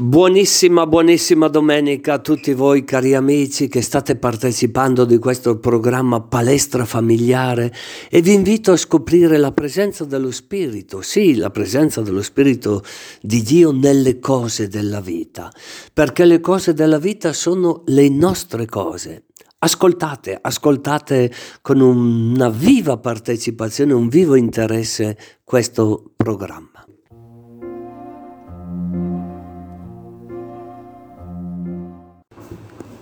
[0.00, 6.86] Buonissima, buonissima domenica a tutti voi cari amici che state partecipando di questo programma Palestra
[6.86, 7.70] Familiare
[8.08, 12.82] e vi invito a scoprire la presenza dello Spirito, sì, la presenza dello Spirito
[13.20, 15.52] di Dio nelle cose della vita,
[15.92, 19.24] perché le cose della vita sono le nostre cose.
[19.58, 21.30] Ascoltate, ascoltate
[21.60, 26.69] con una viva partecipazione, un vivo interesse questo programma.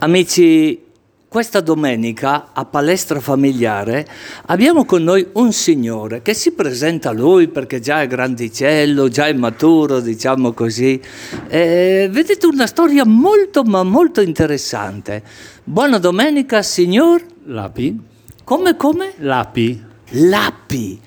[0.01, 0.80] Amici,
[1.27, 4.07] questa domenica a Palestra Familiare
[4.47, 9.27] abbiamo con noi un signore che si presenta a lui perché già è grandicello, già
[9.27, 11.01] è maturo, diciamo così.
[11.48, 15.24] E vedete una storia molto ma molto interessante.
[15.65, 17.99] Buona domenica, signor Lapi.
[18.45, 19.15] Come come?
[19.16, 19.83] Lapi.
[20.10, 21.01] Lapi.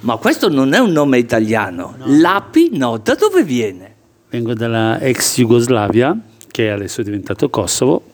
[0.00, 1.94] Ma questo non è un nome italiano.
[1.96, 2.06] No.
[2.18, 3.94] Lapi no, da dove viene?
[4.30, 6.18] Vengo dalla ex Jugoslavia,
[6.50, 8.10] che adesso è diventato Kosovo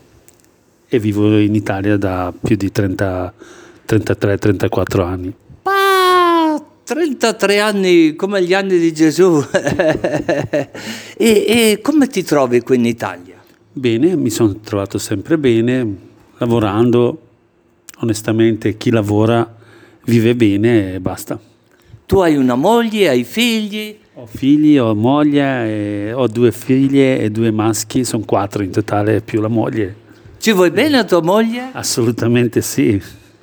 [0.89, 5.35] e vivo in Italia da più di 33-34 anni.
[5.65, 9.45] Ah, 33 anni come gli anni di Gesù.
[9.53, 10.71] e,
[11.17, 13.37] e come ti trovi qui in Italia?
[13.71, 15.97] Bene, mi sono trovato sempre bene,
[16.39, 17.25] lavorando.
[18.01, 19.57] Onestamente chi lavora
[20.05, 21.39] vive bene e basta.
[22.07, 23.99] Tu hai una moglie, hai figli?
[24.15, 29.41] Ho figli, ho moglie, ho due figlie e due maschi, sono quattro in totale più
[29.41, 30.07] la moglie.
[30.49, 31.69] Ci vuoi bene a tua moglie?
[31.73, 32.99] Assolutamente sì.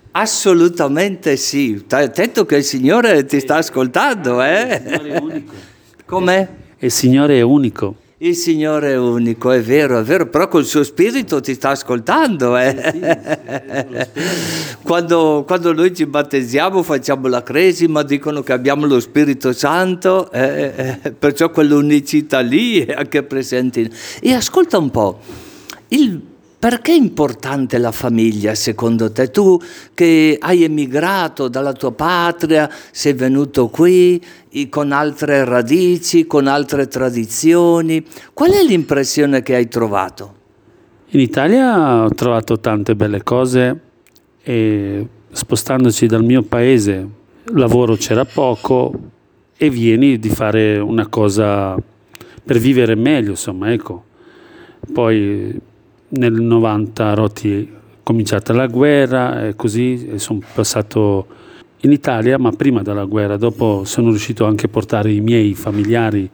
[0.10, 1.86] Assolutamente sì.
[1.88, 4.82] Attento che il Signore ti sta ascoltando, eh?
[4.84, 5.54] Il Signore è unico.
[6.04, 6.48] Com'è?
[6.80, 7.96] Il Signore è unico.
[8.18, 12.58] Il Signore è unico, è vero, è vero, però col suo spirito ti sta ascoltando.
[12.58, 14.10] Eh?
[14.82, 21.00] quando, quando, noi ci battezziamo facciamo la cresima, dicono che abbiamo lo Spirito Santo, eh,
[21.04, 23.92] eh, perciò quell'unicità lì è anche presente.
[24.20, 25.20] E ascolta un po',
[25.90, 26.34] il
[26.66, 29.30] perché è importante la famiglia secondo te?
[29.30, 29.56] Tu
[29.94, 34.20] che hai emigrato dalla tua patria, sei venuto qui
[34.70, 38.04] con altre radici, con altre tradizioni,
[38.34, 40.34] qual è l'impressione che hai trovato?
[41.10, 43.80] In Italia ho trovato tante belle cose
[44.42, 47.08] e spostandoci dal mio paese,
[47.54, 48.92] lavoro c'era poco
[49.56, 51.78] e vieni di fare una cosa
[52.44, 54.04] per vivere meglio, insomma, ecco.
[54.92, 55.74] Poi
[56.16, 61.28] nel 90 rotti cominciata la guerra e così sono passato
[61.82, 66.30] in Italia, ma prima della guerra, dopo sono riuscito anche a portare i miei familiari.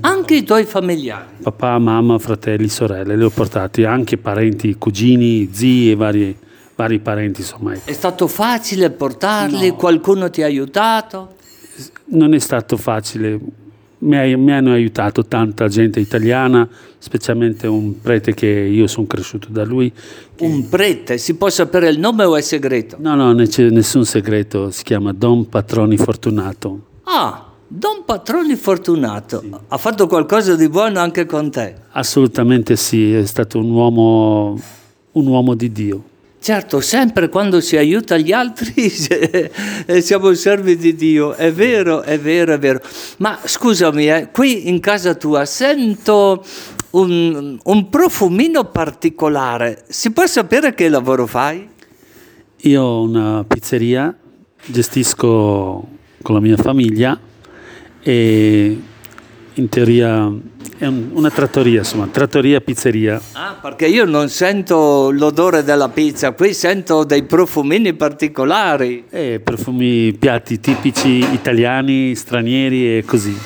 [0.00, 1.24] papà, i tuoi familiari?
[1.42, 6.36] Papà, mamma, fratelli, sorelle, li ho portati, anche parenti, cugini, zii e vari,
[6.74, 7.42] vari parenti.
[7.42, 7.74] Insomma.
[7.84, 9.68] È stato facile portarli?
[9.68, 9.76] No.
[9.76, 11.34] Qualcuno ti ha aiutato?
[12.06, 13.38] Non è stato facile
[13.98, 19.64] mi, mi, hanno aiutato tanta gente italiana, specialmente un prete che io sono cresciuto da
[19.64, 19.92] lui.
[20.38, 21.18] Un prete?
[21.18, 22.96] Si può sapere il nome o è segreto?
[23.00, 26.80] No, no, non c'è nessun segreto, si chiama Don Patroni Fortunato.
[27.04, 29.50] Ah, Don Patroni Fortunato, sì.
[29.68, 31.74] ha fatto qualcosa di buono anche con te?
[31.90, 34.60] Assolutamente sì, è stato un uomo,
[35.12, 36.04] un uomo di Dio.
[36.40, 38.88] Certo, sempre quando si aiuta gli altri
[40.00, 42.80] siamo servi di Dio, è vero, è vero, è vero.
[43.18, 46.44] Ma scusami, eh, qui in casa tua sento
[46.90, 49.84] un, un, profumino particolare.
[49.88, 51.68] Si può sapere che lavoro fai?
[52.62, 54.16] Io ho una pizzeria,
[54.64, 55.88] gestisco
[56.22, 57.18] con la mia famiglia
[58.00, 58.80] e
[59.54, 60.32] in teoria
[60.78, 63.20] è un, una trattoria, insomma, trattoria pizzeria.
[63.32, 69.04] Ah, perché io non sento l'odore della pizza, qui sento dei profumini particolari.
[69.10, 73.36] Eh, profumi, piatti tipici italiani, stranieri e così.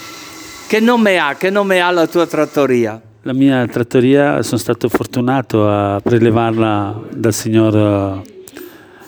[0.69, 1.35] Che nome ha?
[1.35, 3.01] Che nome ha la tua trattoria?
[3.23, 8.21] La mia trattoria sono stato fortunato a prelevarla dal signor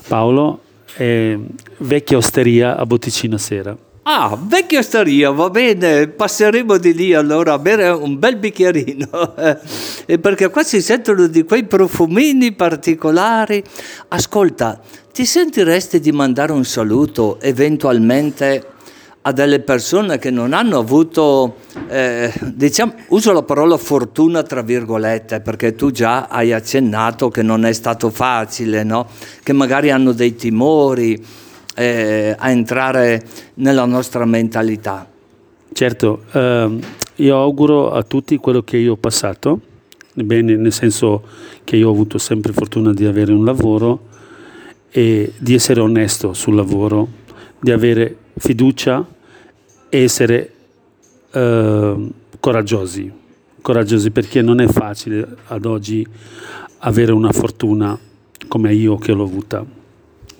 [0.09, 0.61] Paolo,
[0.95, 1.37] è
[1.79, 3.77] vecchia osteria a Botticino Sera.
[4.07, 9.35] Ah, vecchia storia, va bene, passeremo di lì allora a bere un bel bicchierino,
[10.05, 13.65] eh, perché qua si sentono di quei profumini particolari.
[14.09, 14.79] Ascolta,
[15.11, 18.73] ti sentiresti di mandare un saluto eventualmente
[19.23, 21.57] a delle persone che non hanno avuto,
[21.89, 27.65] eh, diciamo, uso la parola fortuna tra virgolette, perché tu già hai accennato che non
[27.65, 29.09] è stato facile, no?
[29.43, 31.43] che magari hanno dei timori
[31.75, 33.23] eh, a entrare
[33.55, 35.09] nella nostra mentalità.
[35.73, 36.79] Certo, eh,
[37.17, 39.61] io auguro a tutti quello che io ho passato,
[40.15, 41.23] bene, nel senso
[41.65, 44.13] che io ho avuto sempre fortuna di avere un lavoro
[44.91, 47.09] e di essere onesto sul lavoro,
[47.61, 49.05] di avere fiducia
[49.89, 50.53] e essere
[51.33, 53.13] eh, coraggiosi,
[53.61, 56.07] coraggiosi perché non è facile ad oggi
[56.79, 57.99] avere una fortuna
[58.47, 59.65] come io che l'ho avuta.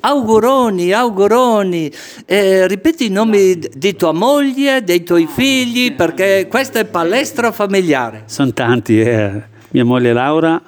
[0.07, 1.91] Auguroni, auguroni.
[2.27, 8.25] Eh, ripeti i nomi di tua moglie, dei tuoi figli, perché questa è palestra familiare.
[8.27, 9.43] Sono tanti, eh.
[9.71, 10.61] mia moglie Laura,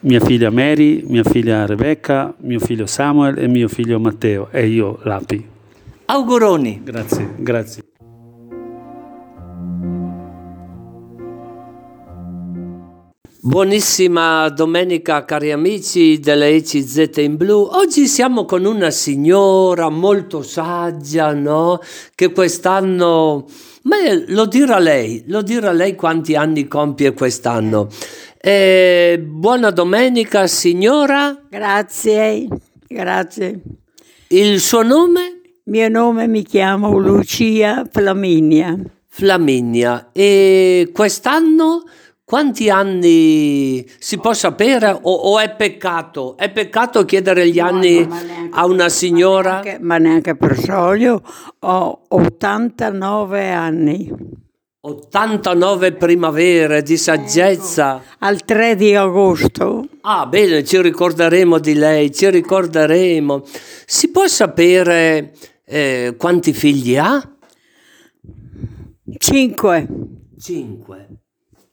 [0.00, 5.00] mia figlia Mary, mia figlia Rebecca, mio figlio Samuel e mio figlio Matteo e io
[5.02, 5.44] Lapi.
[6.04, 6.82] Auguroni.
[6.84, 7.82] Grazie, grazie.
[13.46, 17.68] Buonissima domenica cari amici delle ECZ in blu.
[17.74, 21.78] Oggi siamo con una signora molto saggia, no?
[22.12, 23.46] Che quest'anno,
[23.82, 23.96] ma
[24.26, 27.86] lo dirà lei, lo dirà lei quanti anni compie quest'anno.
[28.36, 31.40] Eh, buona domenica signora.
[31.48, 32.48] Grazie,
[32.84, 33.60] grazie.
[34.26, 35.40] Il suo nome?
[35.66, 38.76] Mio nome mi chiamo Lucia Flaminia.
[39.06, 40.10] Flaminia.
[40.12, 41.84] E quest'anno
[42.26, 46.36] quanti anni si può sapere o, o è peccato?
[46.36, 49.50] È peccato chiedere gli anni No, neanche- a una signora?
[49.52, 51.22] Ma neanche, ma neanche per sogno,
[51.60, 54.12] ho 89 anni.
[54.80, 58.02] 89 primavere di saggezza.
[58.18, 63.42] Al 3 di agosto, Ah, bene, ci ricorderemo di lei, ci ricorderemo.
[63.86, 65.32] Si può sapere
[65.64, 67.20] eh, quanti figli ha?
[69.18, 69.88] 5,
[70.40, 71.08] Cinque.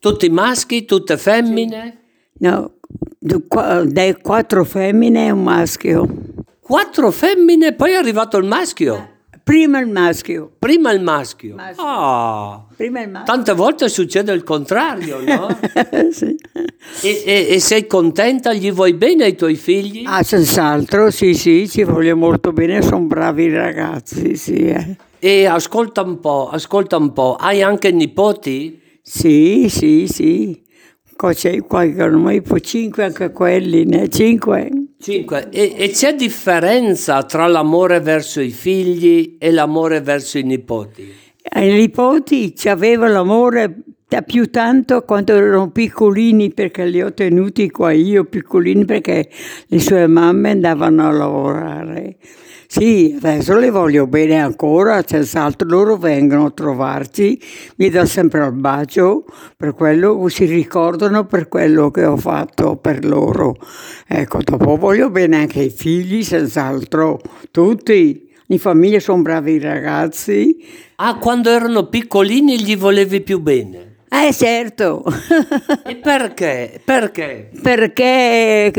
[0.04, 1.96] Tutti maschi, tutte femmine?
[2.40, 2.72] no,
[3.86, 6.06] dai 4 femmine e un maschio.
[6.60, 9.12] Quattro femmine, poi è arrivato il maschio.
[9.42, 11.54] Prima il maschio, Prima il maschio.
[11.54, 11.82] Maschio.
[11.86, 13.32] Ah, prima il maschio.
[13.34, 15.48] tante volte succede il contrario, no?
[16.12, 16.36] Sì.
[17.02, 18.52] e, e- e sei contenta?
[18.52, 20.02] Gli vuoi bene ai tuoi figli?
[20.06, 24.66] Ah, senz'altro, sì, sì, ci voglio molto bene, sono bravi ragazzi, sì.
[24.66, 24.96] eh.
[25.18, 27.36] E ascolta un po', ascolta un po'.
[27.40, 28.82] Hai anche nipoti?
[29.06, 30.62] Sì, sì, sì.
[31.14, 34.08] C'è qualche noi, poi 5 anche quelli, ne?
[34.08, 34.70] 5.
[34.98, 35.50] Cinque.
[35.50, 41.06] E, e c'è differenza tra l'amore verso i figli e l'amore verso i nipoti?
[41.50, 47.70] Ai nipoti ci avevo l'amore da più tanto quando erano piccolini perché li ho tenuti
[47.70, 49.28] qua io piccolini perché
[49.66, 52.16] le sue mamme andavano a lavorare.
[52.76, 57.40] Sì, adesso le voglio bene ancora, senz'altro loro vengono a trovarci,
[57.76, 59.26] mi dà sempre il bacio
[59.56, 63.54] per quello, si ricordano per quello che ho fatto per loro.
[64.08, 67.20] Ecco, dopo voglio bene anche i figli, senz'altro,
[67.52, 68.28] tutti.
[68.48, 70.56] In famiglia sono bravi ragazzi.
[70.96, 73.93] Ah, quando erano piccolini gli volevi più bene.
[74.16, 75.02] Eh certo,
[75.84, 76.80] E perché?
[76.84, 77.50] Perché?
[77.60, 78.72] perché,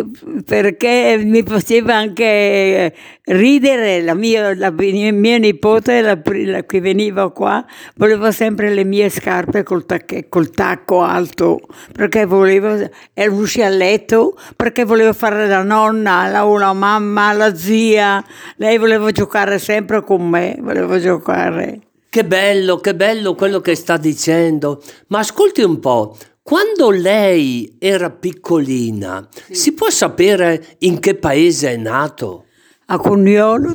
[0.46, 2.94] perché mi faceva anche
[3.26, 7.66] ridere la mia, la mia nipote la, la, che veniva qua,
[7.98, 11.60] voleva sempre le mie scarpe col, tacche, col tacco alto,
[11.92, 17.54] perché voleva, era uscire a letto, perché voleva fare la nonna, la, la mamma, la
[17.54, 18.24] zia,
[18.56, 21.81] lei voleva giocare sempre con me, voleva giocare.
[22.16, 24.82] Che bello, che bello quello che sta dicendo.
[25.08, 31.76] Ma ascolti un po', quando lei era piccolina, si può sapere in che paese è
[31.76, 32.46] nato?
[32.86, 33.02] A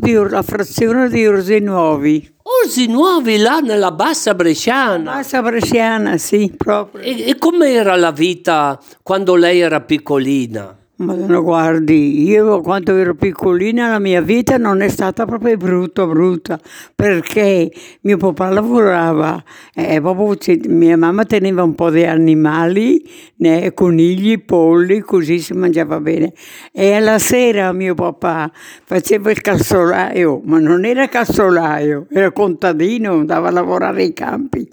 [0.00, 2.34] di, la frazione di Orsi Nuovi.
[2.62, 5.16] Orsi Nuovi, là nella bassa bresciana.
[5.16, 7.02] Bassa bresciana, sì, proprio.
[7.02, 10.79] E, e com'era la vita quando lei era piccolina?
[11.00, 16.60] Madonna, guardi, io quando ero piccolina la mia vita non è stata proprio brutta, brutta,
[16.94, 19.42] perché mio papà lavorava,
[19.74, 23.02] e proprio, mia mamma teneva un po' di animali,
[23.36, 26.34] né, conigli, polli, così si mangiava bene.
[26.70, 28.52] E alla sera mio papà
[28.84, 34.68] faceva il calzolaio, ma non era calzolaio, era contadino, andava a lavorare ai campi,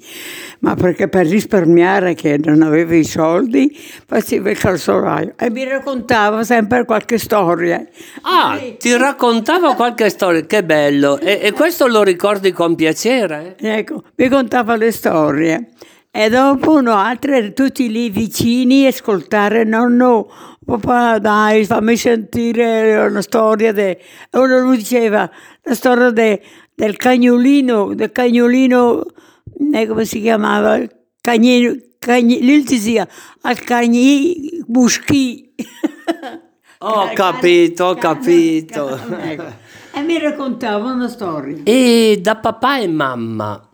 [0.60, 3.74] ma perché per risparmiare che non aveva i soldi
[4.06, 7.86] faceva il calzolaio e mi raccontava raccontava sempre qualche storia.
[8.22, 11.20] Ah, ti raccontava qualche storia, che bello.
[11.20, 13.56] E, e questo lo ricordi con piacere?
[13.60, 15.70] Ecco, mi contava le storie.
[16.10, 20.28] E dopo no, altre, tutti lì vicini, ascoltare, nonno,
[20.66, 23.72] papà dai, fammi sentire una storia.
[23.72, 24.00] De...
[24.32, 25.30] Uno lui diceva
[25.62, 26.42] la storia de,
[26.74, 29.04] del cagnolino, del cagnolino,
[29.74, 30.80] eh, come si chiamava?
[31.22, 33.08] Cagnino, cagni, lui diceva
[33.42, 35.54] al cagni buschi.
[36.80, 39.00] Ho capito, ho capito.
[39.20, 39.44] Ecco.
[39.94, 41.58] E mi raccontava una storia.
[41.64, 43.68] E da papà e mamma,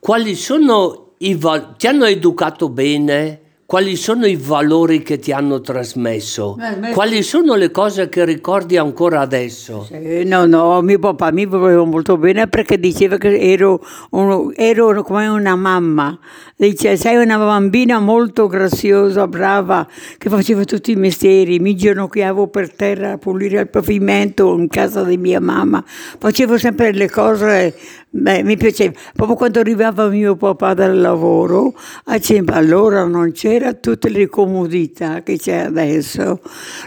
[0.00, 1.74] quali sono i valori?
[1.76, 3.40] Ti hanno educato bene?
[3.74, 6.56] Quali sono i valori che ti hanno trasmesso?
[6.60, 9.88] Eh, Quali sono le cose che ricordi ancora adesso?
[9.90, 15.02] Eh, No, no, mio papà mi voleva molto bene perché diceva che ero, uno- ero
[15.02, 16.16] come una mamma.
[16.56, 19.88] Dice, sei una bambina molto graziosa, brava,
[20.18, 21.58] che faceva tutti i mestieri.
[21.58, 25.82] Mi ginocchiavo per terra a pulire il pavimento in casa di mia mamma.
[25.84, 27.74] Facevo sempre le cose,
[28.08, 28.92] beh, mi piaceva.
[29.14, 35.38] Proprio quando arrivava mio papà dal lavoro, diceva, allora non c'era tutte le comodità che
[35.38, 36.40] c'è adesso.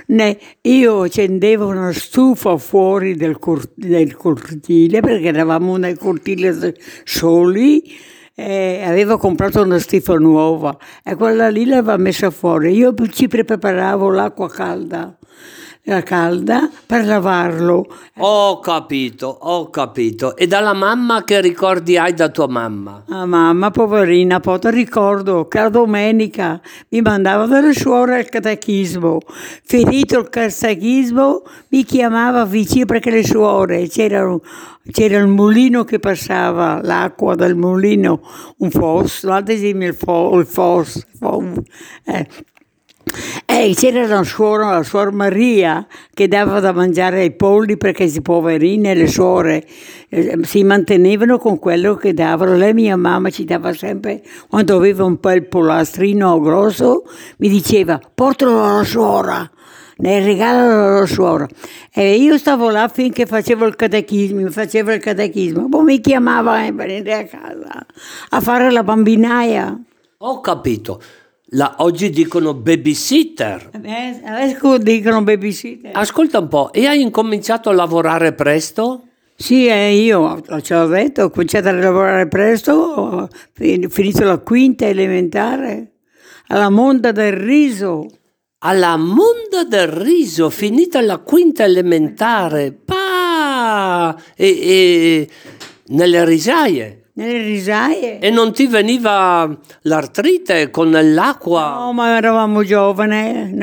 [0.08, 7.84] Né, io accendevo una stufa fuori del cortile perché eravamo nel cortile soli
[8.40, 12.76] e avevo comprato una stufa nuova e quella lì l'aveva messa fuori.
[12.76, 15.18] Io ci preparavo l'acqua calda,
[15.88, 17.86] la calda per lavarlo.
[18.18, 20.36] Ho capito, ho capito.
[20.36, 23.06] E dalla mamma che ricordi hai da tua mamma?
[23.08, 29.20] Ah, mamma, poverina, poi ti ricordo che la domenica mi mandava dalle suore al catechismo.
[29.64, 34.38] Finito il catechismo mi chiamava vicino perché le suore c'era,
[34.92, 38.20] c'era il mulino che passava, l'acqua del mulino,
[38.58, 41.64] un fos, l'altro esempio il, fo, il fos, fo-
[42.06, 42.28] eh.
[43.46, 48.22] E c'era una suora, la suor Maria, che dava da mangiare ai polli perché si
[48.22, 49.66] poverine, le suore
[50.10, 52.56] eh, si mantenevano con quello che davano.
[52.56, 57.04] Lei, mia mamma, ci dava sempre, quando aveva un po' il pollastrino grosso,
[57.38, 59.50] mi diceva, portalo alla suora.
[60.00, 61.48] Ne regalalo alla suora.
[61.92, 65.68] E io stavo là finché facevo il catechismo, facevo il catechismo.
[65.70, 67.86] Poi mi chiamava a venire a casa
[68.30, 69.76] a fare la bambinaia.
[70.20, 71.02] Ho capito.
[71.52, 73.70] La- oggi dicono babysitter.
[73.82, 75.92] Eh, Adesso dicono babysitter.
[75.94, 79.04] Ascolta un po', e hai incominciato a lavorare presto?
[79.36, 84.40] Sì, eh, io ce l'ho detto, ho cominciato a lavorare presto, ho fin- finito la
[84.40, 85.92] quinta elementare
[86.48, 88.08] alla Monda del Riso.
[88.60, 92.72] Alla Monda del Riso, finita la quinta elementare.
[92.72, 94.16] Pa!
[94.36, 95.30] E, e
[95.90, 97.07] nelle risaie.
[97.18, 98.20] Nelle risaie.
[98.20, 99.50] E non ti veniva
[99.82, 101.74] l'artrite con l'acqua?
[101.80, 103.58] No, ma eravamo giovani,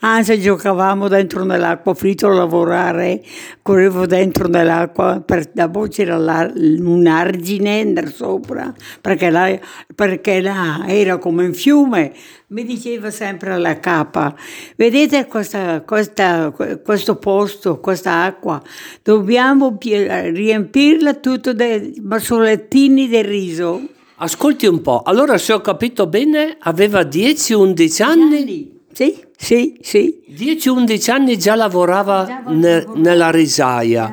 [0.00, 3.22] anzi giocavamo dentro nell'acqua, finito a lavorare,
[3.62, 9.58] correvo dentro nell'acqua, per, dopo c'era la- un argine sopra, perché là,
[9.94, 12.12] perché là era come un fiume,
[12.50, 14.34] mi diceva sempre alla capa,
[14.76, 16.50] vedete questa, questa-
[16.82, 18.62] questo posto, questa acqua,
[19.02, 23.82] dobbiamo riempirla tutto dei massolettini del riso.
[24.20, 28.76] Ascolti un po', allora se ho capito bene, aveva 10-11 anni?
[28.92, 30.22] Sì, sì, sì.
[30.28, 34.12] 10-11 anni già lavorava ne- nella risaia.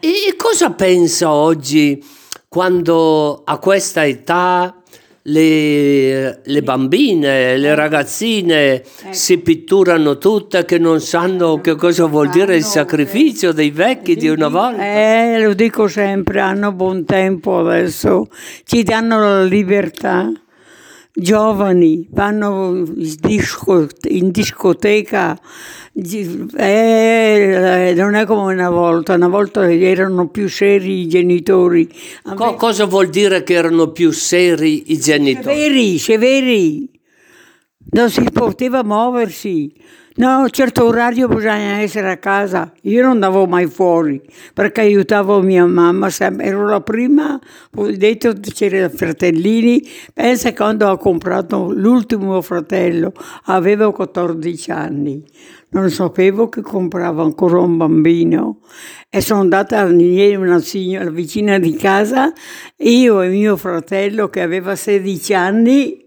[0.00, 2.04] E cosa pensa oggi
[2.48, 4.82] quando a questa età
[5.26, 12.56] le, le bambine, le ragazzine si pitturano tutte che non sanno che cosa vuol dire
[12.56, 14.82] il sacrificio dei vecchi di una volta?
[14.82, 18.28] Eh, lo dico sempre, hanno buon tempo adesso,
[18.64, 20.30] ci danno la libertà.
[21.16, 25.38] Giovani vanno in, disco- in discoteca,
[26.56, 31.88] eh, non è come una volta, una volta erano più seri i genitori.
[32.34, 35.44] Co- cosa vuol dire che erano più seri i genitori?
[35.44, 36.90] Severi, severi.
[37.92, 39.72] Non si poteva muoversi.
[40.16, 42.72] No, a un certo orario bisogna essere a casa.
[42.82, 46.46] Io non andavo mai fuori perché aiutavo mia mamma sempre.
[46.46, 47.36] Ero la prima,
[47.74, 49.82] ho detto c'erano fratellini.
[50.12, 53.12] Pensa quando ho comprato l'ultimo fratello,
[53.46, 55.20] avevo 14 anni.
[55.70, 58.60] Non sapevo che compravo ancora un bambino
[59.10, 62.32] e sono andata a una signora vicina di casa,
[62.76, 66.03] io e mio fratello che aveva 16 anni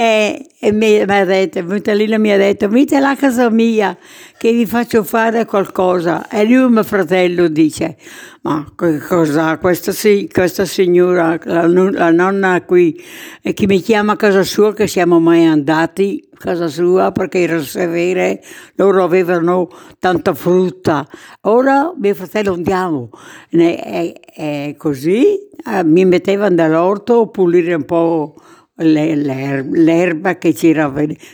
[0.00, 3.98] e, e mi, mi ha detto, e mi ha detto, venite alla casa mia
[4.36, 6.28] che vi faccio fare qualcosa.
[6.28, 7.96] E lui, mio fratello, dice,
[8.42, 9.90] ma che cosa, questa,
[10.30, 12.96] questa signora, la, la nonna qui,
[13.42, 17.40] e che mi chiama a casa sua, che siamo mai andati a casa sua perché
[17.40, 18.40] era severe,
[18.76, 21.04] loro avevano tanta frutta.
[21.40, 23.10] Ora mio fratello andiamo.
[23.50, 25.24] Ne- E, e così
[25.66, 28.36] eh, mi metteva nell'orto a pulire un po'
[28.84, 30.92] l'erba che c'era,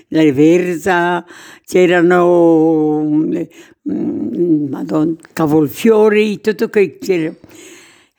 [0.09, 1.25] le verza,
[1.65, 3.37] c'erano mm,
[3.91, 7.33] mm, madonna, cavolfiori, tutto che c'era.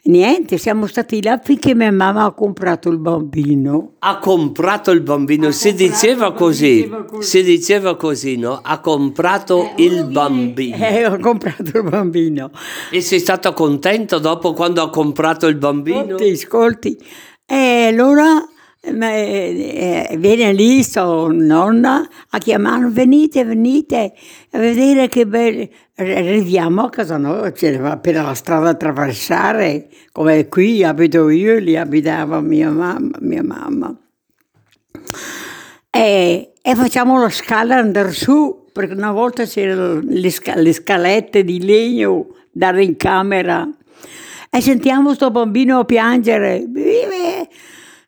[0.07, 3.93] Niente, siamo stati là finché mia mamma ha comprato il bambino.
[3.99, 7.27] Ha comprato il bambino, si diceva così, diceva così.
[7.27, 8.59] si diceva così, no?
[8.61, 10.75] Ha comprato il bambino.
[10.77, 12.51] Eh, ho comprato il bambino.
[12.91, 16.13] E sei stato contento dopo quando ha comprato il bambino?
[16.13, 16.97] Ascolti, ascolti.
[17.47, 18.47] E allora
[18.91, 24.13] Ma, eh, eh, viene lì, sto nonna, a chiamare, venite, venite,
[24.51, 25.67] a vedere che bello.
[25.95, 31.75] Arriviamo a casa nostra, c'era per la strada da attraversare, come qui abito io, lì
[31.75, 33.17] abitava mia mamma.
[33.21, 33.97] Mia mamma.
[35.89, 41.43] E, e facciamo la scala andare su, perché una volta c'erano le, sca- le scalette
[41.43, 43.67] di legno da in camera
[44.49, 46.65] e sentiamo sto bambino piangere.
[46.67, 47.49] Vive!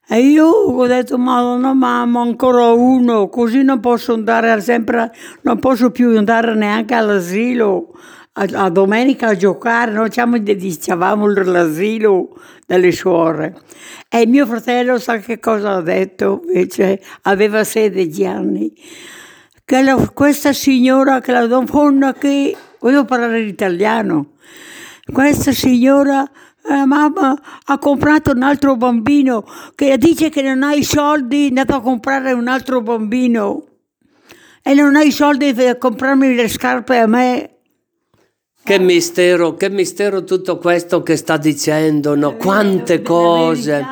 [0.09, 5.11] E io ho detto, madonna mamma, ancora uno, così non posso andare sempre,
[5.41, 7.93] non posso più andare neanche all'asilo,
[8.31, 10.09] a, a domenica a giocare, noi
[10.55, 12.29] dicevamo l'asilo
[12.65, 13.59] delle suore.
[14.07, 18.73] E mio fratello sa che cosa ha detto, invece aveva 16 anni,
[19.65, 24.35] che la, questa signora, che la donna che, voglio parlare l'italiano,
[25.11, 26.29] questa signora
[26.69, 29.45] eh, mamma ha comprato un altro bambino
[29.75, 33.63] che dice che non ha i soldi, è andato a comprare un altro bambino
[34.61, 37.51] e non ha i soldi per comprarmi le scarpe a me.
[38.61, 42.35] Che mistero, che mistero tutto questo che sta dicendo, no?
[42.35, 43.85] quante cose,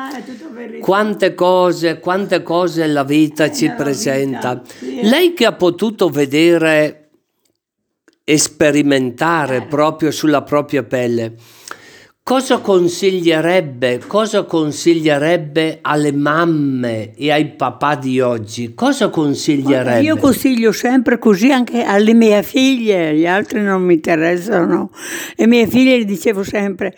[0.80, 4.60] quante cose, quante cose la vita ci presenta.
[5.00, 7.08] Lei che ha potuto vedere
[8.22, 11.36] e sperimentare proprio sulla propria pelle,
[12.28, 18.74] Cosa consiglierebbe, cosa consiglierebbe alle mamme e ai papà di oggi?
[18.74, 20.00] Cosa consiglierebbe?
[20.00, 24.90] Io consiglio sempre così anche alle mie figlie, gli altri non mi interessano.
[25.36, 26.96] Le mie figlie dicevo sempre,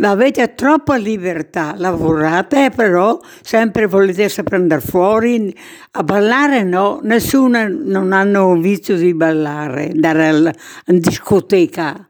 [0.00, 5.52] avete troppa libertà, lavorate però sempre volete sempre andare fuori,
[5.90, 10.54] a ballare no, nessuno non hanno vizio di ballare, andare
[10.86, 12.07] in discoteca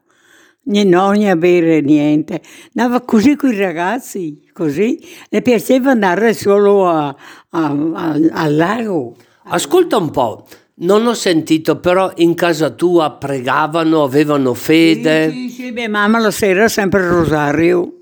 [0.68, 2.42] non ne bere niente.
[2.75, 4.98] Andava così con i ragazzi, così.
[5.28, 9.16] Le piaceva andare solo a, a, a, al lago.
[9.44, 10.46] Ascolta un po',
[10.80, 15.30] non ho sentito, però in casa tua pregavano, avevano fede?
[15.30, 17.94] Sì, sì, sì mia mamma la sera sempre il rosario.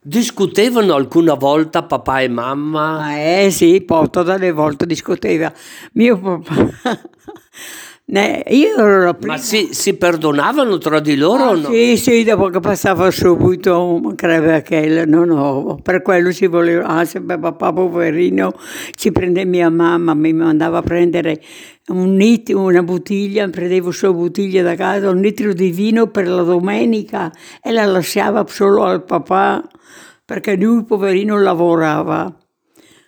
[0.00, 3.16] Discutevano alcuna volta papà e mamma?
[3.18, 5.52] Eh sì, poi tutte le volte discuteva.
[5.92, 7.00] Mio papà...
[8.10, 9.34] Io ero la prima.
[9.34, 11.68] Ma si, si perdonavano tra di loro ah, o no?
[11.68, 17.04] Sì, sì, dopo che passava subito, credo che no, no, per quello si voleva, ah,
[17.04, 18.54] sempre papà poverino,
[18.94, 21.42] ci prende mia mamma, mi mandava a prendere
[21.88, 26.42] un litro, una bottiglia, prendevo solo bottiglia da casa, un litro di vino per la
[26.42, 27.30] domenica
[27.62, 29.68] e la lasciava solo al papà,
[30.24, 32.34] perché lui poverino lavorava.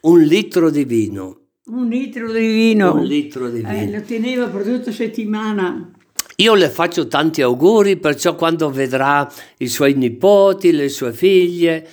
[0.03, 1.40] Un litro di vino.
[1.71, 2.95] Un litro di vino.
[2.95, 3.99] Un litro di eh, vino.
[3.99, 5.89] lo teneva per tutta settimana.
[6.37, 11.87] Io le faccio tanti auguri, perciò quando vedrà i suoi nipoti, le sue figlie,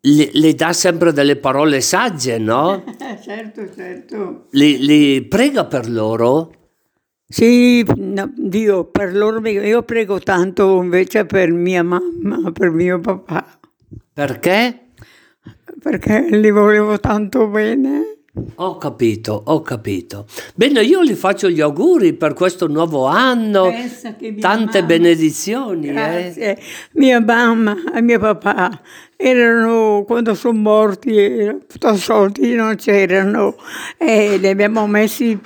[0.00, 2.82] le, le dà sempre delle parole sagge, no?
[3.22, 4.46] certo, certo.
[4.52, 6.54] Li prega per loro?
[7.26, 13.60] Sì, no, Dio, per loro io prego tanto invece per mia mamma, per mio papà.
[14.14, 14.86] Perché?
[15.80, 18.09] Perché li volevo tanto bene.
[18.56, 20.24] Ho capito, ho capito.
[20.54, 23.72] Bene, io gli faccio gli auguri per questo nuovo anno,
[24.38, 25.88] tante mamma, benedizioni.
[25.88, 25.92] Eh.
[25.92, 26.56] Grazie.
[26.56, 26.62] Eh.
[26.92, 28.80] Mia mamma e mio papà
[29.16, 31.12] erano, quando sono morti,
[31.96, 33.56] soldi non c'erano
[33.98, 35.36] e li abbiamo messi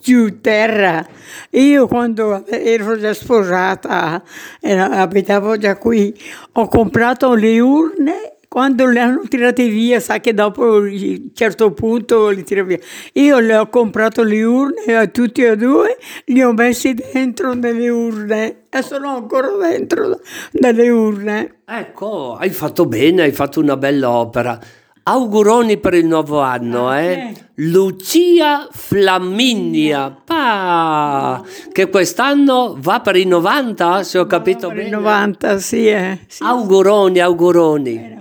[0.00, 1.06] giù terra.
[1.50, 4.22] Io quando ero già sposata,
[4.62, 6.18] abitavo già qui,
[6.52, 11.72] ho comprato le urne quando le hanno tirate via, sa che dopo a un certo
[11.72, 12.78] punto li tira via.
[13.12, 17.90] Io le ho comprato le urne a tutti e due, li ho messi dentro nelle
[17.90, 20.20] urne e sono ancora dentro
[20.52, 21.60] nelle urne.
[21.66, 24.58] Ecco, hai fatto bene, hai fatto una bella opera.
[25.02, 27.32] Auguroni per il nuovo anno, eh?
[27.54, 34.90] Lucia Flamminia, pa, che quest'anno va per i 90, se ho capito va bene.
[34.90, 36.18] Per i 90, sì, eh.
[36.26, 38.17] sì auguroni, auguroni.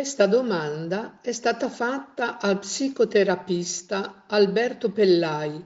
[0.00, 5.62] Questa domanda è stata fatta al psicoterapista Alberto Pellai,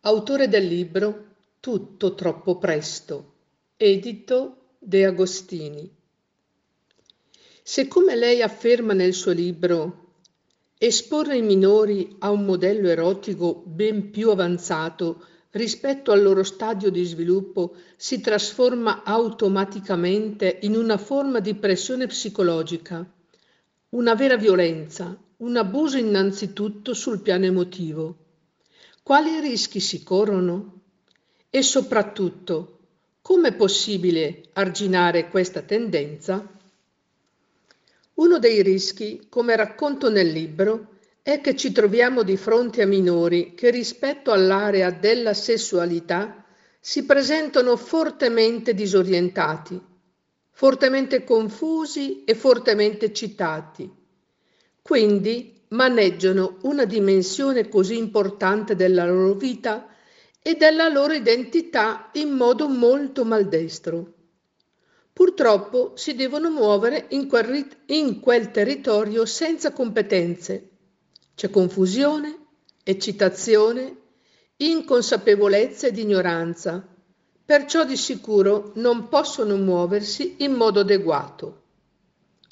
[0.00, 1.28] autore del libro
[1.60, 3.36] Tutto troppo presto,
[3.78, 5.90] edito De Agostini.
[7.62, 10.16] Se come lei afferma nel suo libro,
[10.76, 17.02] esporre i minori a un modello erotico ben più avanzato rispetto al loro stadio di
[17.04, 23.10] sviluppo si trasforma automaticamente in una forma di pressione psicologica,
[23.94, 28.16] una vera violenza, un abuso innanzitutto sul piano emotivo.
[29.02, 30.80] Quali rischi si corrono?
[31.50, 32.74] E soprattutto,
[33.24, 36.46] Come è possibile arginare questa tendenza?
[38.14, 43.54] Uno dei rischi, come racconto nel libro, è che ci troviamo di fronte a minori
[43.54, 46.44] che rispetto all'area della sessualità
[46.78, 49.80] si presentano fortemente disorientati,
[50.54, 53.90] fortemente confusi e fortemente eccitati.
[54.80, 59.88] Quindi maneggiano una dimensione così importante della loro vita
[60.40, 64.12] e della loro identità in modo molto maldestro.
[65.12, 70.70] Purtroppo si devono muovere in quel, in quel territorio senza competenze
[71.34, 72.38] c'è confusione,
[72.84, 73.96] eccitazione,
[74.56, 76.93] inconsapevolezza ed ignoranza,
[77.44, 81.62] perciò di sicuro non possono muoversi in modo adeguato.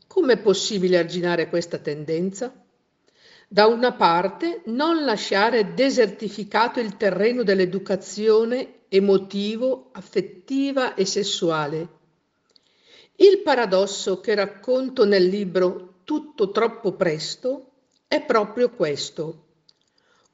[0.06, 2.52] Come è possibile arginare questa tendenza?
[3.48, 11.88] Da una parte, non lasciare desertificato il terreno dell'educazione emotivo, affettiva e sessuale.
[13.16, 17.70] Il paradosso che racconto nel libro Tutto troppo presto
[18.08, 19.44] è proprio questo.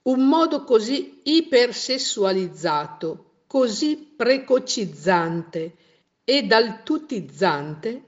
[0.03, 5.75] Un modo così ipersessualizzato, così precocizzante
[6.23, 8.03] e daltutizzante,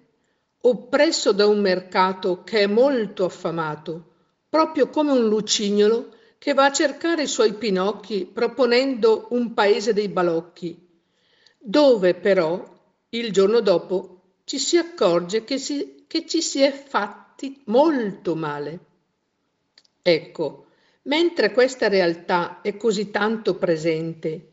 [0.60, 4.08] oppresso da un mercato che è molto affamato,
[4.50, 10.08] proprio come un lucignolo che va a cercare i suoi pinocchi proponendo un paese dei
[10.08, 10.88] balocchi,
[11.56, 12.62] dove però
[13.08, 18.78] il giorno dopo ci si accorge che, si, che ci si è fatti molto male.
[20.02, 20.66] Ecco,
[21.02, 24.49] mentre questa realtà è così tanto presente,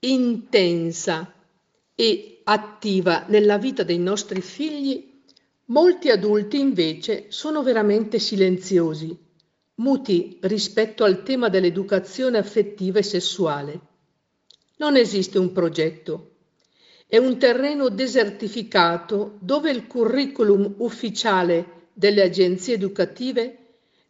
[0.00, 1.32] intensa
[1.94, 5.22] e attiva nella vita dei nostri figli,
[5.66, 9.16] molti adulti invece sono veramente silenziosi,
[9.76, 13.80] muti rispetto al tema dell'educazione affettiva e sessuale.
[14.76, 16.36] Non esiste un progetto.
[17.06, 23.56] È un terreno desertificato dove il curriculum ufficiale delle agenzie educative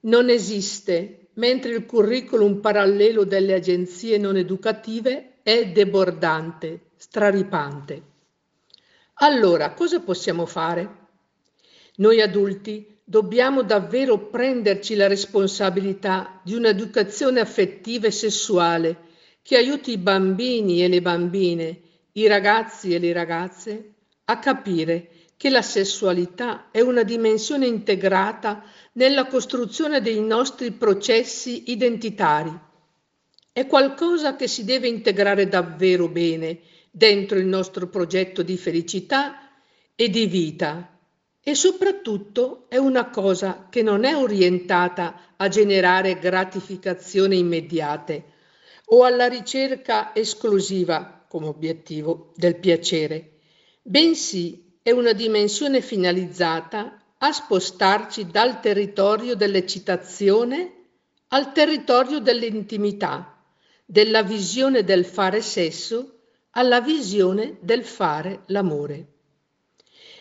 [0.01, 8.03] non esiste, mentre il curriculum parallelo delle agenzie non educative è debordante, straripante.
[9.15, 11.07] Allora, cosa possiamo fare?
[11.97, 19.07] Noi adulti dobbiamo davvero prenderci la responsabilità di un'educazione affettiva e sessuale
[19.41, 21.81] che aiuti i bambini e le bambine,
[22.13, 23.93] i ragazzi e le ragazze
[24.25, 25.09] a capire
[25.39, 32.67] che la sessualità è una dimensione integrata nella costruzione dei nostri processi identitari.
[33.59, 36.61] È qualcosa che si deve integrare davvero bene
[36.93, 39.51] dentro il nostro progetto di felicità
[39.97, 40.97] e di vita.
[41.43, 48.27] E soprattutto è una cosa che non è orientata a generare gratificazioni immediate
[48.91, 53.41] o alla ricerca esclusiva come obiettivo del piacere,
[53.83, 60.75] bensì è una dimensione finalizzata a spostarci dal territorio dell'eccitazione
[61.31, 63.33] al territorio dell'intimità,
[63.91, 66.19] della visione del fare sesso
[66.51, 69.07] alla visione del fare l'amore.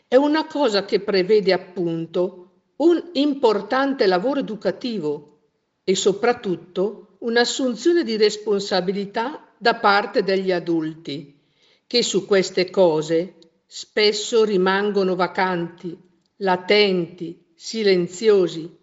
[0.08, 5.40] È una cosa che prevede appunto un importante lavoro educativo
[5.84, 11.38] e soprattutto un'assunzione di responsabilità da parte degli adulti,
[11.86, 13.34] che su queste cose
[13.66, 15.98] spesso rimangono vacanti,
[16.38, 18.78] latenti, silenziosi,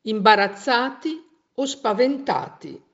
[0.00, 1.22] imbarazzati
[1.56, 2.88] o spaventati.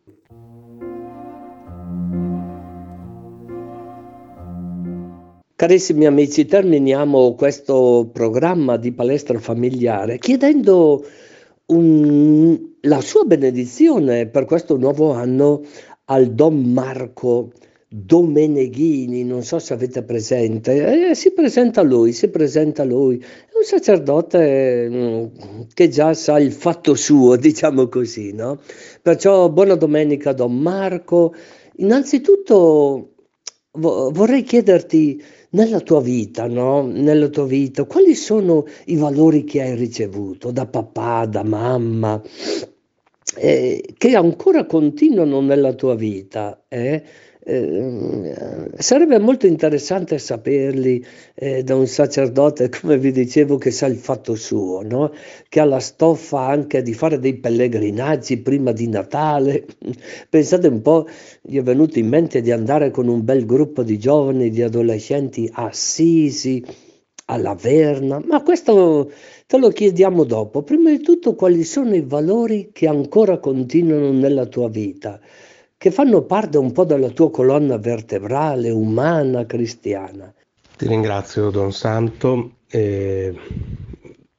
[5.56, 11.02] Carissimi amici, terminiamo questo programma di palestra familiare chiedendo
[11.68, 15.62] un, la sua benedizione per questo nuovo anno
[16.04, 17.52] al Don Marco
[17.88, 23.64] Domeneghini, non so se avete presente, eh, si presenta lui, si presenta lui, è un
[23.64, 25.26] sacerdote mm,
[25.72, 28.60] che già sa il fatto suo, diciamo così, no?
[29.00, 31.34] Perciò buona domenica Don Marco.
[31.76, 33.12] Innanzitutto
[33.76, 36.82] vorrei chiederti nella tua vita, no?
[36.86, 42.20] Nella tua vita, quali sono i valori che hai ricevuto da papà, da mamma,
[43.36, 47.02] eh, che ancora continuano nella tua vita, eh?
[47.48, 51.04] Eh, sarebbe molto interessante saperli
[51.34, 55.12] eh, da un sacerdote, come vi dicevo, che sa il fatto suo, no?
[55.48, 59.64] che ha la stoffa anche di fare dei pellegrinaggi prima di Natale.
[60.28, 61.06] Pensate un po',
[61.40, 65.48] gli è venuto in mente di andare con un bel gruppo di giovani, di adolescenti
[65.52, 66.64] a Assisi,
[67.26, 69.10] alla Verna, ma questo
[69.46, 70.62] te lo chiediamo dopo.
[70.62, 75.20] Prima di tutto, quali sono i valori che ancora continuano nella tua vita?
[75.78, 80.32] Che fanno parte un po' della tua colonna vertebrale umana cristiana.
[80.76, 83.34] Ti ringrazio Don Santo e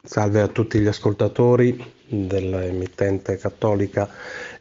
[0.04, 4.10] salve a tutti gli ascoltatori dell'emittente cattolica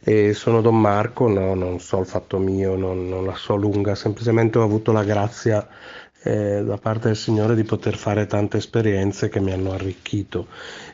[0.03, 3.95] e sono Don Marco, no, non so il fatto mio, non, non la so lunga,
[3.95, 5.67] semplicemente ho avuto la grazia
[6.23, 10.47] eh, da parte del Signore di poter fare tante esperienze che mi hanno arricchito.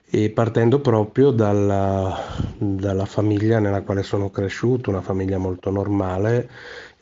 [0.10, 2.16] E partendo proprio dalla,
[2.58, 6.50] dalla famiglia nella quale sono cresciuto, una famiglia molto normale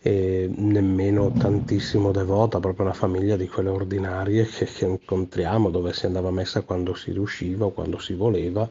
[0.03, 6.07] e nemmeno tantissimo devota, proprio una famiglia di quelle ordinarie che, che, incontriamo, dove si
[6.07, 8.67] andava messa quando si riusciva o quando si voleva,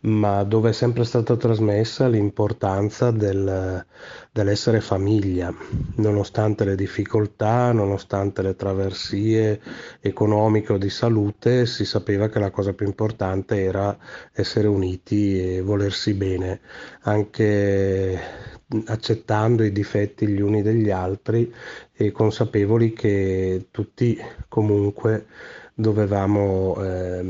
[0.00, 3.84] ma dove è sempre stata trasmessa l'importanza del,
[4.32, 5.54] dell'essere famiglia,
[5.96, 9.60] nonostante le difficoltà, nonostante le traversie
[10.00, 13.94] economiche o di salute, si sapeva che la cosa più importante era
[14.32, 16.60] essere uniti e volersi bene,
[17.02, 21.52] anche accettando i difetti gli uni degli altri
[21.92, 25.26] e consapevoli che tutti comunque
[25.74, 27.24] dovevamo eh,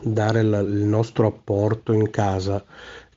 [0.00, 2.64] dare la, il nostro apporto in casa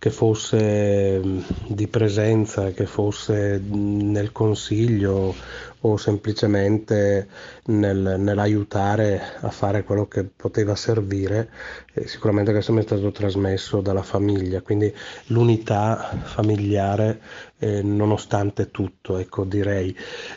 [0.02, 1.21] che fosse
[1.67, 5.36] di presenza, che fosse nel consiglio
[5.82, 7.28] o semplicemente
[7.65, 11.52] nel, nell'aiutare a fare quello che poteva servire,
[11.93, 14.91] eh, sicuramente questo mi è stato trasmesso dalla famiglia, quindi
[15.28, 17.19] l'unità familiare
[17.62, 19.95] eh, nonostante tutto, ecco direi.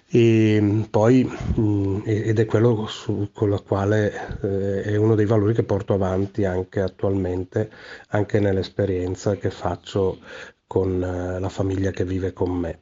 [0.08, 5.54] E poi, mh, ed è quello su, con la quale eh, è uno dei valori
[5.54, 7.70] che porto avanti anche attualmente,
[8.08, 10.18] anche nell'esperienza che faccio
[10.66, 12.78] con eh, la famiglia che vive con me.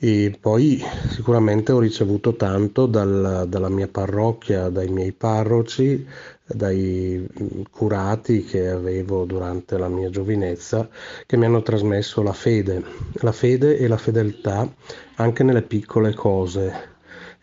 [0.00, 6.06] E poi sicuramente ho ricevuto tanto dal, dalla mia parrocchia, dai miei parroci,
[6.48, 7.26] dai
[7.70, 10.88] curati che avevo durante la mia giovinezza,
[11.26, 12.82] che mi hanno trasmesso la fede,
[13.20, 14.72] la fede e la fedeltà
[15.16, 16.72] anche nelle piccole cose,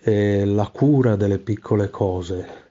[0.02, 2.64] eh, la cura delle piccole cose.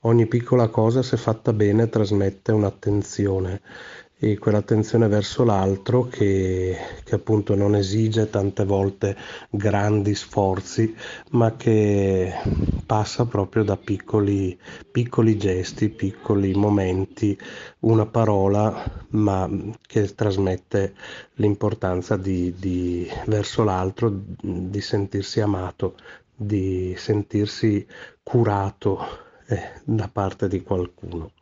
[0.00, 3.60] Ogni piccola cosa, se fatta bene, trasmette un'attenzione
[4.24, 9.16] e quell'attenzione verso l'altro che, che, appunto non esige tante volte
[9.50, 10.94] grandi sforzi,
[11.30, 12.32] ma che
[12.86, 14.56] passa proprio da piccoli,
[14.92, 17.36] piccoli gesti, piccoli momenti,
[17.80, 19.50] una parola, ma
[19.84, 20.94] che trasmette
[21.34, 25.96] l'importanza di, di, verso l'altro di sentirsi amato,
[26.32, 27.84] di sentirsi
[28.22, 29.00] curato
[29.48, 31.32] eh, da parte di qualcuno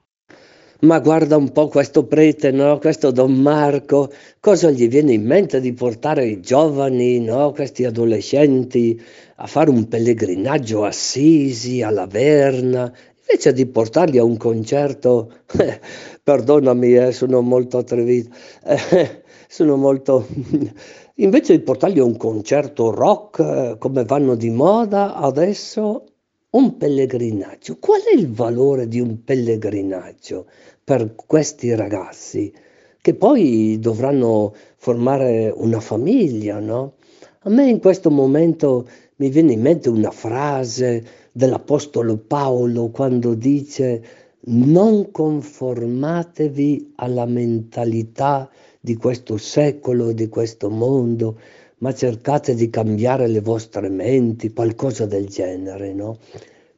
[0.81, 2.79] ma guarda un po' questo prete, no?
[2.79, 7.53] questo Don Marco, cosa gli viene in mente di portare i giovani, no?
[7.53, 9.01] questi adolescenti,
[9.37, 15.81] a fare un pellegrinaggio a Assisi, a Laverna, invece di portarli a un concerto, eh,
[16.23, 20.27] perdonami, eh, sono molto attrevito, eh, sono molto...
[21.17, 26.05] invece di portarli a un concerto rock, eh, come vanno di moda adesso,
[26.51, 27.77] un pellegrinaggio.
[27.79, 30.47] Qual è il valore di un pellegrinaggio
[30.91, 32.53] per questi ragazzi
[33.01, 36.95] che poi dovranno formare una famiglia, no?
[37.43, 44.03] A me in questo momento mi viene in mente una frase dell'Apostolo Paolo quando dice
[44.47, 48.51] non conformatevi alla mentalità
[48.81, 51.39] di questo secolo, di questo mondo,
[51.79, 56.19] ma cercate di cambiare le vostre menti, qualcosa del genere, no?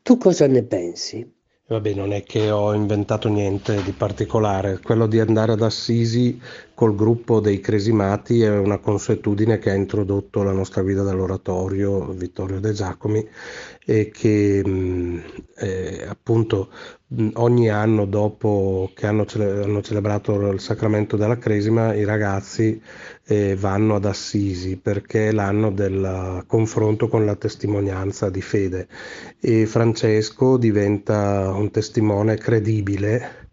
[0.03, 1.32] Tu cosa ne pensi?
[1.73, 6.39] Vabbè, non è che ho inventato niente di particolare, quello di andare ad Assisi
[6.75, 12.61] col gruppo dei Cresimati è una consuetudine che ha introdotto la nostra guida dell'oratorio Vittorio
[12.61, 13.27] De Giacomi
[13.85, 14.63] e che
[15.57, 16.71] eh, appunto
[17.35, 22.81] ogni anno dopo che hanno, cele- hanno, celebrato il sacramento della Cresima i ragazzi
[23.25, 28.89] eh, vanno ad Assisi perché è l'anno del confronto con la testimonianza di fede.
[29.41, 33.51] E Francesco diventa un testimone credibile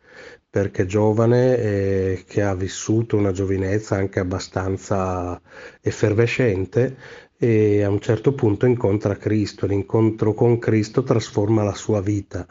[0.49, 5.39] perché giovane e che ha vissuto una giovinezza anche abbastanza
[5.81, 6.95] effervescente
[7.41, 12.45] e a un certo punto incontra Cristo, l'incontro con Cristo trasforma la sua vita.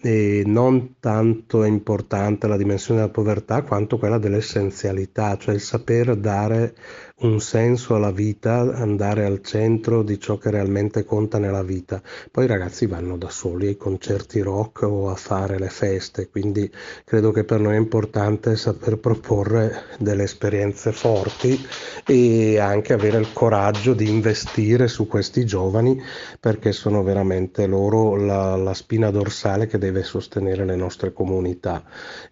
[0.00, 6.16] E non tanto è importante la dimensione della povertà quanto quella dell'essenzialità, cioè il saper
[6.16, 6.74] dare
[7.18, 12.02] un senso alla vita, andare al centro di ciò che realmente conta nella vita.
[12.30, 16.70] Poi i ragazzi vanno da soli ai concerti rock o a fare le feste, quindi
[17.04, 21.58] credo che per noi è importante saper proporre delle esperienze forti
[22.06, 25.98] e anche avere il coraggio di investire su questi giovani
[26.38, 31.82] perché sono veramente loro la, la spina dorsale che deve sostenere le nostre comunità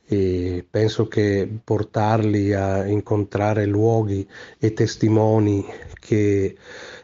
[0.07, 5.65] e penso che portarli a incontrare luoghi e testimoni
[5.99, 6.57] che,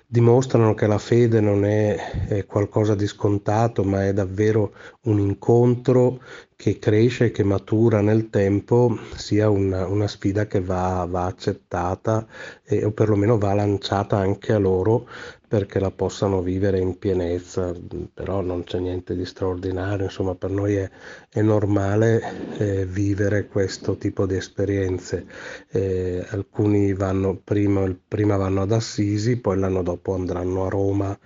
[0.07, 6.21] dimostrano che la fede non è, qualcosa di scontato, ma è davvero un incontro
[6.57, 12.27] che cresce e che matura nel tempo, sia una, una sfida che va, va accettata
[12.65, 15.09] e, o perlomeno va lanciata anche a loro
[15.51, 17.75] perché la possano vivere in pienezza,
[18.15, 20.89] però non c'è niente di straordinario, insomma per noi è,
[21.29, 22.23] è normale
[22.57, 25.27] eh, vivere questo tipo di esperienze.
[25.69, 31.19] Eh, alcuni vanno prima, prima vanno ad Assisi, poi l'anno dopo andranno a Roma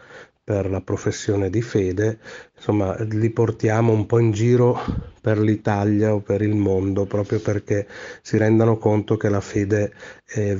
[0.42, 2.18] per la professione di fede,
[2.56, 4.78] insomma li portiamo un po' in giro
[5.20, 7.86] per l'Italia o per il mondo proprio perché
[8.22, 9.92] si rendano conto che la fede
[10.24, 10.56] è,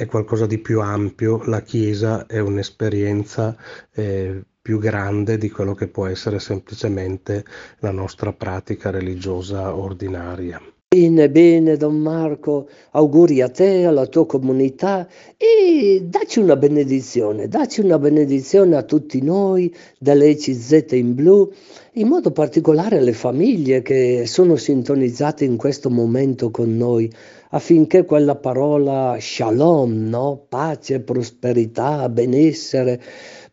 [0.00, 3.54] è qualcosa di più ampio, la Chiesa è un'esperienza
[3.92, 7.44] eh, più grande di quello che può essere semplicemente
[7.80, 10.58] la nostra pratica religiosa ordinaria.
[10.92, 17.80] Bene, bene, Don Marco, auguri a te, alla tua comunità e dacci una benedizione, dacci
[17.80, 21.48] una benedizione a tutti noi dell'ECZ in blu,
[21.92, 27.08] in modo particolare alle famiglie che sono sintonizzate in questo momento con noi
[27.50, 30.44] affinché quella parola shalom, no?
[30.48, 33.00] pace, prosperità, benessere,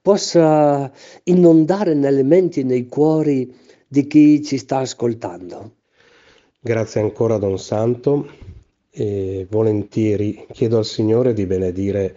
[0.01, 0.91] possa
[1.25, 3.53] inondare nelle menti e nei cuori
[3.87, 5.76] di chi ci sta ascoltando.
[6.67, 8.27] Grazie ancora Don Santo
[8.91, 12.13] e volentieri chiedo al Signore di benedire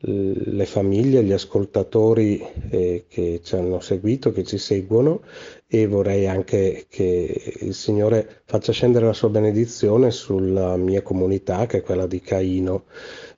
[0.00, 5.22] le famiglie, gli ascoltatori eh, che ci hanno seguito, che ci seguono
[5.66, 11.78] e vorrei anche che il Signore faccia scendere la sua benedizione sulla mia comunità, che
[11.78, 12.84] è quella di Caino,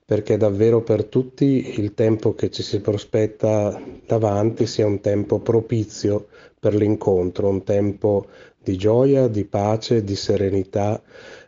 [0.05, 6.27] perché davvero per tutti il tempo che ci si prospetta davanti sia un tempo propizio
[6.59, 8.27] per l'incontro, un tempo
[8.67, 11.01] di gioia, di pace, di serenità,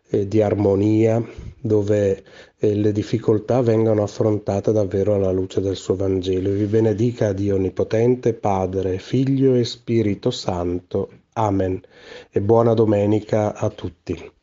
[0.08, 1.20] eh, di armonia,
[1.60, 2.22] dove
[2.56, 6.50] eh, le difficoltà vengano affrontate davvero alla luce del suo Vangelo.
[6.52, 11.10] Vi benedica Dio Onnipotente, Padre, Figlio e Spirito Santo.
[11.32, 11.80] Amen.
[12.30, 14.36] E buona domenica a tutti.